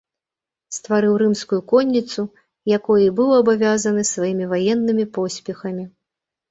Стварыў 0.77 1.11
рымскую 1.23 1.59
конніцу, 1.73 2.21
якой 2.77 3.01
і 3.09 3.13
быў 3.21 3.29
абавязаны 3.43 4.01
сваімі 4.15 4.45
ваеннымі 4.57 5.05
поспехамі. 5.21 5.83